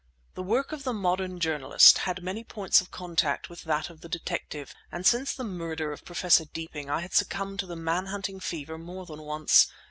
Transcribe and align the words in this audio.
The 0.33 0.41
work 0.41 0.71
of 0.71 0.83
the 0.83 0.93
modern 0.93 1.39
journalist 1.39 1.99
had 2.09 2.23
many 2.23 2.43
points 2.43 2.81
of 2.81 2.89
contact 2.89 3.49
with 3.51 3.65
that 3.65 3.91
of 3.91 4.01
the 4.01 4.09
detective; 4.09 4.73
and 4.91 5.05
since 5.05 5.31
the 5.31 5.43
murder 5.43 5.91
of 5.91 6.03
Professor 6.05 6.45
Deeping 6.45 6.89
I 6.89 7.01
had 7.01 7.13
succumbed 7.13 7.59
to 7.59 7.67
the 7.67 7.75
man 7.75 8.07
hunting 8.07 8.39
fever 8.39 8.79
more 8.79 9.05
than 9.05 9.21
once. 9.21 9.67